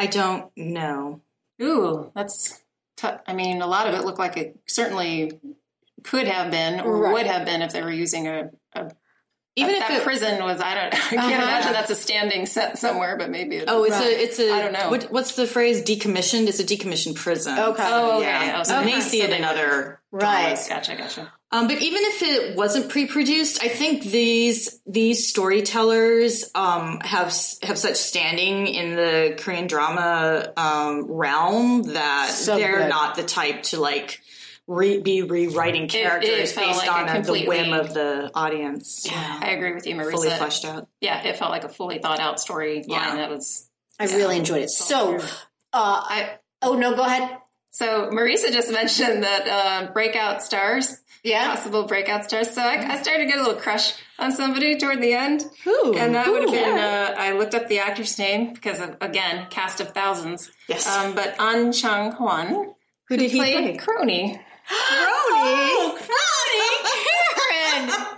[0.01, 1.23] I don't know.
[1.61, 2.63] Ooh, that's.
[2.99, 5.41] T- I mean, a lot of it looked like it certainly
[6.05, 7.13] could have been or Right.
[7.15, 8.51] would have been if they were using a.
[8.75, 8.93] a
[9.59, 10.95] Even that if it, prison was, I don't.
[10.95, 11.29] I can't Uh-huh.
[11.43, 13.57] imagine that's a standing set somewhere, but maybe.
[13.57, 14.07] It Oh, it's Right.
[14.07, 14.91] a it's a I don't know.
[14.91, 15.83] What, what's the phrase?
[15.83, 16.47] Decommissioned.
[16.49, 17.59] It's a decommissioned prison.
[17.59, 17.83] Okay.
[17.87, 18.27] Oh, okay.
[18.27, 18.57] Yeah.
[18.61, 20.01] Oh, so you may they- see so it in other.
[20.11, 21.33] right Gotcha, gotcha.
[21.51, 25.27] Um, but even if it wasn't pre-produced, I think these these
[25.73, 32.79] storytellers um, have have such standing in the Korean drama um, realm that So they're
[32.81, 32.89] good.
[32.89, 34.21] not the type to like
[34.69, 39.05] re- be rewriting characters felt based like on uh, the whim of the audience.
[39.11, 40.11] Yeah, I agree with you, Marisa.
[40.13, 40.87] fully fleshed out.
[41.01, 43.17] Yeah, it felt like a fully thought out storyline Yeah.
[43.17, 43.69] that was.
[43.99, 44.71] I really enjoyed it.
[44.71, 45.21] So, uh,
[45.73, 47.39] I oh no, go ahead.
[47.71, 51.55] so Marisa just mentioned that uh, breakout stars, Yeah.
[51.57, 52.51] possible breakout stars.
[52.51, 55.95] So I, I started to get a little crush on somebody toward the end, Who?
[55.95, 56.57] and that would have Who?
[56.57, 56.79] been.
[56.79, 60.51] Uh, I looked up the actor's name because of, again, cast of thousands.
[60.69, 60.87] Yes.
[60.89, 62.75] Um, but An Chang Hwan,
[63.09, 63.77] Who did he played play?
[63.77, 64.41] Crony.
[64.71, 67.91] Oh, Karen.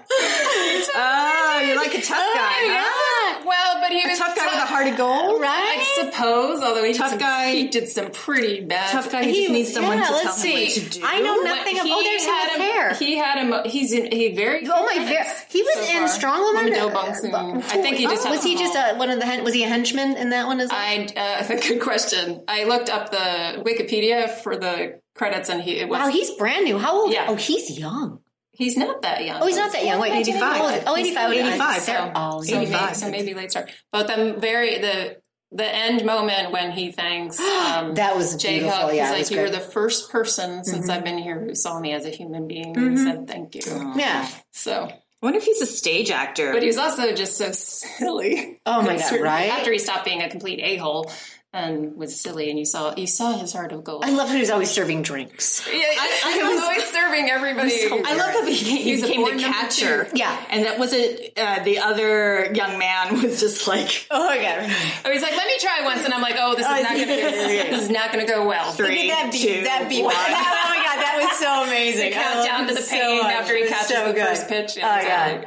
[0.92, 3.42] Oh, you're like a tough guy, huh?
[3.46, 5.40] Well, but he was Tough guy with a heart of gold.
[5.40, 5.78] Right?
[5.78, 7.52] I suppose, although he Tough did some, guy.
[7.52, 8.90] he did some pretty bad.
[8.90, 10.64] Tough guy who He just needs someone yeah, to let's tell see.
[10.66, 11.06] him what to do.
[11.06, 11.84] I know nothing of.
[11.86, 12.94] he Oh, there's him had a, hair.
[12.94, 13.68] He had a.
[13.68, 14.66] He's in, he very.
[14.68, 15.04] Oh my!
[15.04, 16.08] Ver- he was so in far.
[16.08, 16.72] Strong Woman.
[16.72, 17.14] Do Bong
[17.58, 19.54] I think he just Oh, had was he just a, one of the hen- was
[19.54, 20.78] he a henchman in that one as well?
[20.78, 22.42] I uh, good question.
[22.48, 25.98] I looked up the Wikipedia for the credits, and he it was.
[25.98, 26.78] wow, he's brand new.
[26.78, 27.12] How old?
[27.12, 27.26] Yeah.
[27.28, 28.20] Oh, he's young.
[28.52, 29.42] he's not that young.
[29.42, 30.00] Oh, he's not that young.
[30.00, 30.82] Wait, 85.
[30.86, 31.32] Oh, 85.
[31.32, 31.86] 85.
[31.86, 32.96] They're all So maybe, 85.
[32.96, 33.70] so maybe late start.
[33.92, 35.16] But the very the
[35.52, 38.92] the end moment when he thanks um, That was Jay beautiful.
[38.92, 39.58] Yeah, he's like, "You were great.
[39.58, 39.66] Mm-hmm.
[39.66, 42.98] the first person since I've been here who saw me as a human being and
[42.98, 43.62] said thank you."
[43.96, 44.28] Yeah.
[44.52, 44.96] So, I
[45.26, 46.52] wonder if he's a stage actor.
[46.52, 48.60] but he was also just so silly.
[48.64, 49.50] Oh my God, right?
[49.50, 51.10] After he stopped being a complete a hole
[51.52, 54.04] and was silly, and you saw you saw his heart of gold.
[54.04, 55.66] I love how he was always serving drinks.
[55.66, 57.72] yeah, I, I was always serving everybody.
[58.06, 60.08] I love that he, he He's a became the catcher.
[60.14, 60.36] Yeah.
[60.50, 61.32] And that was it.
[61.36, 64.70] Uh, the other young man was just like Oh my God.
[65.04, 67.06] I was like, "Let me try once," and I'm like, "Oh, this is not gonna
[67.06, 69.42] this is not gonna go well." three, that beat.
[69.42, 70.04] two, that beat.
[70.04, 70.14] one.
[70.14, 72.12] oh my God, that was so amazing.
[72.12, 73.32] I countdown loved to the pain much.
[73.32, 74.26] after he It was catches so the good.
[74.28, 74.78] first pitch.
[74.78, 75.46] Oh my God.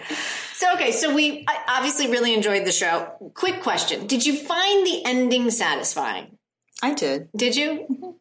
[0.63, 3.12] So okay, so we obviously really enjoyed the show.
[3.34, 6.38] Quick question: Did you find the ending satisfying?
[6.82, 7.28] I did.
[7.36, 7.86] Did you?
[7.91, 8.12] Mm-hmm.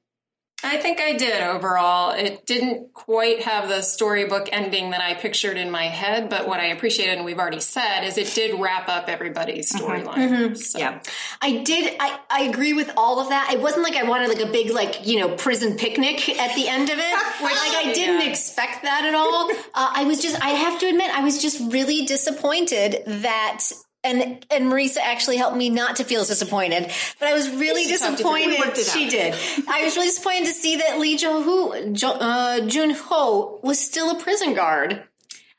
[0.64, 2.12] I think I did overall.
[2.12, 6.61] It didn't quite have the storybook ending that I pictured in my head, but what
[6.61, 10.57] I appreciated, and we've already said, is it did wrap up everybody's storyline.
[10.57, 10.79] So.
[10.79, 11.01] Yeah.
[11.40, 11.96] I did.
[11.98, 13.53] I, I agree with all of that.
[13.53, 16.68] It wasn't like I wanted like a big like you know prison picnic at the
[16.68, 17.12] end of it.
[17.42, 18.31] like I didn't Yeah.
[18.31, 19.51] expect that at all.
[19.75, 20.40] Uh, I was just.
[20.42, 23.61] I have to admit, I was just really disappointed that.
[24.04, 27.96] And and Marisa actually helped me not to feel disappointed, but I was really She
[27.96, 28.46] talked you through it.
[28.48, 28.84] We disappointed.
[28.84, 29.34] She did.
[29.68, 33.78] I was really disappointed to see that Lee Jo Hoo, jo, uh, Jun Ho, was
[33.78, 35.04] still a prison guard,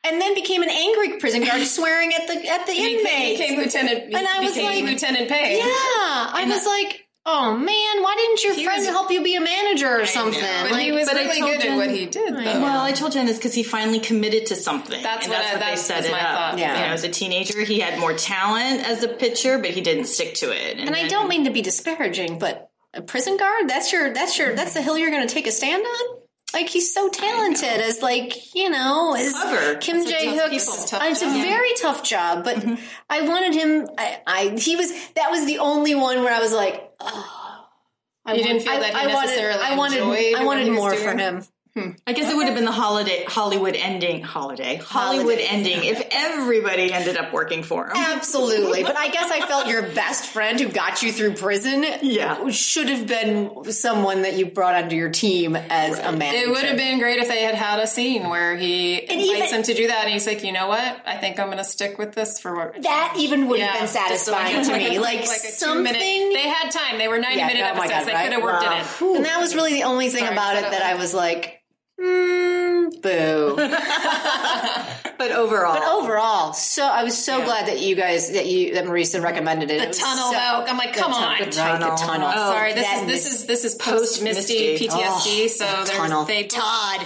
[0.03, 3.39] and then became an angry prison guard, swearing at the at the He inmates.
[3.39, 4.13] became Lieutenant.
[4.13, 5.57] And I was like- Lieutenant Payne.
[5.59, 9.41] Yeah, I was like, oh man, why didn't your friend was- help you be a
[9.41, 10.41] manager or something?
[10.41, 12.61] But like, he was but I really told good Jen- at what he did, though.
[12.61, 15.01] Well, I told Jen it's because he finally committed to something.
[15.01, 16.35] That's and what that's I- what that they set was it my up.
[16.51, 16.57] thought.
[16.59, 16.73] Yeah.
[16.81, 20.05] You know, as a teenager, he had more talent as a pitcher, but he didn't
[20.05, 20.79] stick to it.
[20.79, 24.37] and I then- don't mean to be disparaging, but a prison guard, that's your that's
[24.37, 26.17] your that's the hill you're going to take a stand on.
[26.53, 29.75] Like he's so talented as like you know as Clever.
[29.79, 30.65] Kim It's a Hook's.
[30.69, 32.75] people, tough It's a very tough job, but mm-hmm.
[33.09, 33.87] I wanted him.
[33.97, 37.67] I, I he was that was the only one where I was like, oh,
[38.25, 40.71] I You didn't feel that he I, I wanted, necessarily I wanted enjoyed I wanted
[40.71, 41.43] more for him.
[41.75, 41.89] Hmm.
[42.05, 45.47] I guess it would have been the holiday Hollywood ending holiday Hollywood Holiday.
[45.47, 47.93] ending if everybody ended up working for him.
[47.95, 48.83] Absolutely.
[48.93, 52.49] But I guess I felt your best friend who got you through prison Yeah.
[52.51, 56.43] should have been someone that you brought onto your team as a manager.
[56.43, 59.47] It would have been great if they had had a scene where he invites even-
[59.53, 61.01] him to do that, and he's like, "You know what?
[61.07, 63.87] I think I'm going to stick with this for what." That even would have been
[63.87, 64.99] satisfying a- to me.
[64.99, 65.85] Like, like something.
[65.93, 65.99] two-minute.
[65.99, 66.99] They had time.
[66.99, 67.89] They were ninety Yeah, minute oh episodes.
[67.91, 68.23] God, they right?
[68.25, 68.73] could have worked Wow.
[68.75, 68.81] in
[69.13, 69.15] it.
[69.17, 71.61] and that was really the only thing Sorry, about it that my- I was like,
[72.03, 73.57] mm, boo.
[75.15, 78.83] But overall, But overall, so I was so glad that you guys that you that
[78.83, 79.77] Marisa recommended it.
[79.79, 80.65] The It tunnel, so- though.
[80.67, 81.37] I'm like, come tun- on.
[81.37, 81.91] the, right, tunnel.
[81.91, 82.29] the tunnel.
[82.33, 84.87] Oh, Sorry, this is this is this is post Misty Misty.
[84.89, 85.49] PTSD.
[85.49, 86.25] so Oh, there's tunnel.
[86.25, 87.05] they Todd.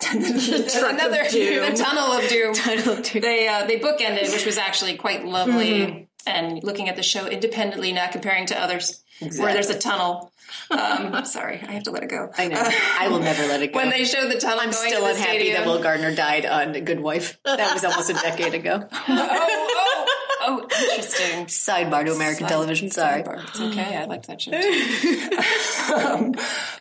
[0.12, 1.70] another doom.
[1.72, 2.54] the tunnel of doom.
[2.54, 3.22] Tunnel of doom.
[3.22, 5.70] They uh, they bookended, which was actually quite lovely.
[5.80, 6.02] Mm-hmm.
[6.26, 10.32] And looking at the show independently, not comparing to others, where there's a tunnel.
[10.70, 12.30] Um, sorry, I have to let it go.
[12.36, 12.62] I know.
[12.98, 13.78] I will never let it go.
[13.78, 15.56] When they showed the tunnel, I'm still unhappy stadium.
[15.56, 17.38] that Will Gardner died on Good Wife.
[17.44, 18.86] That was almost a decade ago.
[18.90, 20.06] oh, oh,
[20.42, 21.46] oh, interesting.
[21.46, 22.90] Sidebar to American television.
[22.90, 23.22] Sorry.
[23.26, 23.96] It's okay.
[23.96, 24.58] I liked that show too.
[25.94, 26.32] um,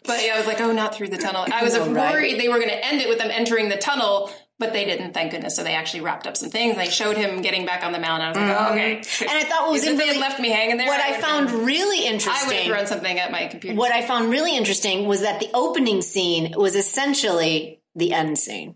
[0.06, 1.45] but yeah, I was like, oh, not through the tunnel.
[1.52, 2.13] I was right.
[2.13, 5.13] worried they were going to end it with them entering the tunnel, but they didn't,
[5.13, 5.56] thank goodness.
[5.56, 6.76] So they actually wrapped up some things.
[6.78, 8.24] They showed him getting back on the mound.
[8.24, 8.96] I was like, oh, okay.
[8.98, 9.30] Mm-hmm.
[9.30, 11.24] And I thought what was if they had left me hanging there, What I would've
[11.24, 12.32] found been- really interesting.
[12.34, 12.58] I would interesting.
[12.74, 13.76] have thrown something at my computer.
[13.78, 18.76] what I found really interesting was that the opening scene was essentially the end scene.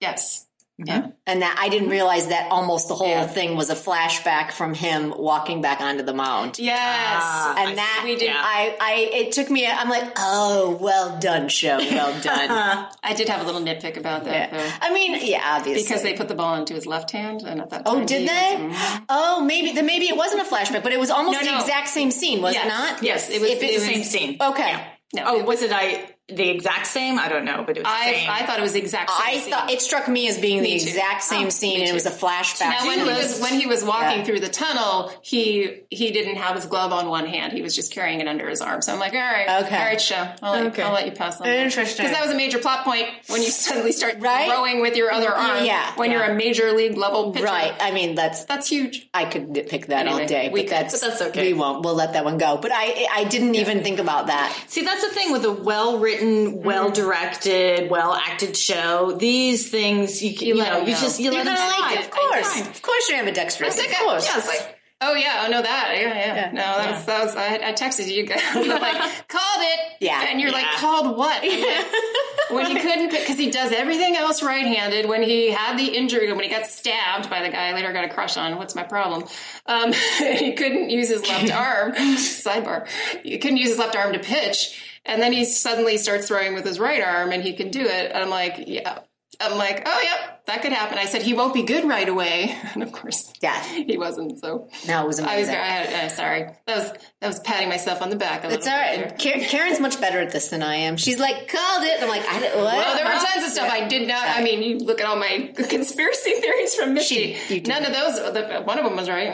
[0.00, 0.46] Yes.
[0.80, 1.08] Yeah.
[1.26, 3.26] And that I didn't realize that almost the whole Yeah.
[3.26, 6.58] thing was a flashback from him walking back onto the mound.
[6.60, 6.78] Yes.
[6.80, 7.54] Ah.
[7.58, 9.66] And I- that we did- I, I, it took me.
[9.66, 12.86] I'm like, oh, well done, show, well done.
[13.02, 14.70] I did have a little nitpick about that, though.
[14.80, 17.70] I mean, yeah, obviously, Because they put the ball into his left hand, and at
[17.70, 18.56] that Oh, did they?
[18.68, 19.02] was- Mhm.
[19.08, 21.60] Oh, maybe then maybe it wasn't a flashback, but it was almost No, the no.
[21.60, 22.64] exact same scene, was Yes.
[22.64, 23.02] it not?
[23.02, 24.36] Yes, it was- it was- the same scene.
[24.40, 24.76] Okay.
[25.14, 27.18] No, Oh, was it I the exact same?
[27.18, 28.28] I don't know, but it was the I, same.
[28.30, 29.50] I thought it was the exact same I scene.
[29.50, 30.74] thought it struck me as being the too.
[30.86, 32.68] exact same Oh, scene, and it was a flashback.
[32.68, 34.24] Now, when he was when he was walking Yeah.
[34.24, 37.54] through the tunnel, he he didn't have his glove on one hand.
[37.54, 38.82] He was just carrying it under his arm.
[38.82, 39.74] So I'm like, all right, Okay.
[39.78, 40.28] all right, show.
[40.42, 40.82] I'll let, Okay.
[40.82, 41.46] I'll let you pass on.
[41.48, 42.04] Interesting.
[42.04, 44.50] because that was a major plot point when you suddenly start Right?
[44.50, 45.64] throwing with your other arm.
[45.64, 45.92] Yeah.
[45.96, 47.46] when you're a major league level pitcher.
[47.46, 47.72] right.
[47.80, 49.08] I mean, that's That's huge.
[49.14, 51.52] I could nitpick that all day, we but could, that's, but that's okay.
[51.52, 51.82] We won't.
[51.86, 52.58] We'll let that one go.
[52.58, 54.54] But I I didn't even think about that.
[54.66, 59.12] See, that's the thing with a well written, well directed, well acted show.
[59.12, 61.00] These things you, you, let know, you go.
[61.00, 63.08] just you You're let them gonna like it, of course, of course.
[63.08, 64.26] You're ambidextrous, of course.
[64.26, 66.50] Yeah, it's like, oh yeah, oh no that, yeah, yeah.
[66.52, 67.36] No, that was that was.
[67.36, 68.40] I, I texted you guys.
[68.50, 69.80] I'm like, called it.
[70.00, 70.26] Yeah.
[70.28, 71.42] and you're like, called what?
[71.42, 71.86] Like,
[72.50, 75.08] when he couldn't, because he does everything else right-handed.
[75.08, 78.04] When he had the injury, when he got stabbed by the guy I later got
[78.04, 78.56] a crush on.
[78.56, 79.24] What's my problem?
[79.66, 81.92] Um, he couldn't use his left arm.
[81.92, 82.88] Sidebar.
[83.22, 86.64] He couldn't use his left arm to pitch, and then he suddenly starts throwing with
[86.64, 88.12] his right arm, and he can do it.
[88.12, 89.00] And I'm like, yeah.
[89.40, 90.98] I'm like, oh yep, that could happen.
[90.98, 93.62] I said he won't be good right away, and of course, Yeah.
[93.62, 94.40] he wasn't.
[94.40, 95.54] So No, it was I was, amazing.
[95.54, 96.46] I had, uh, sorry.
[96.66, 98.42] That was that was patting myself on the back.
[98.42, 99.48] A It's little all bit there.
[99.48, 100.96] Karen's much better at this than I am.
[100.96, 102.02] She's like, called it.
[102.02, 102.74] I'm like, I didn't, what?
[102.74, 104.26] Well, there were tons of stuff I did not.
[104.28, 107.34] I mean, you look at all my conspiracy theories from Misty.
[107.34, 107.68] She- you did.
[107.68, 108.14] None of those.
[108.32, 109.28] The, one of them was right.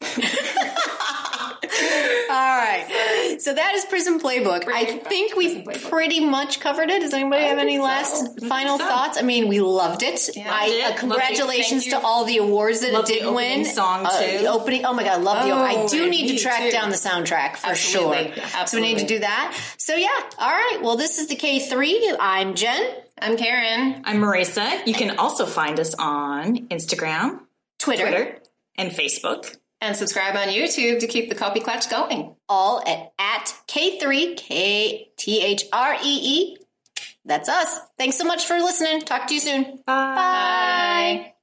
[2.30, 3.36] All right.
[3.40, 4.68] So that is Prison Playbook.
[4.68, 7.00] I think we pretty much covered it.
[7.00, 7.84] Does anybody have any think so.
[7.86, 8.84] last final so.
[8.86, 9.18] thoughts?
[9.18, 10.28] I mean, we loved it.
[10.36, 10.84] I, Loved it.
[10.84, 13.64] uh, congratulations to all the awards that Love it did opening win.
[13.64, 14.38] song, Uh, too.
[14.38, 14.84] the opening.
[14.84, 15.52] Oh my god, I love the.
[15.52, 16.70] Oh, I do need to track too.
[16.70, 18.32] down the soundtrack for Absolutely.
[18.40, 18.66] sure.
[18.66, 19.56] So we need to do that.
[19.78, 20.08] So yeah.
[20.38, 20.78] All right.
[20.82, 22.14] Well, this is the K three.
[22.20, 22.94] I'm Jen.
[23.20, 24.02] I'm Karen.
[24.04, 24.86] I'm Marisa.
[24.86, 27.40] You can also find us on Instagram,
[27.78, 28.02] Twitter.
[28.08, 28.38] Twitter,
[28.76, 29.56] and Facebook.
[29.80, 32.36] And subscribe on YouTube to keep the Keopi Klatch going.
[32.48, 36.56] All at at K3 K T H R E E.
[37.24, 37.80] That's us.
[37.98, 39.00] Thanks so much for listening.
[39.02, 39.62] Talk to you soon.
[39.86, 40.14] Bye.
[40.14, 41.34] Bye.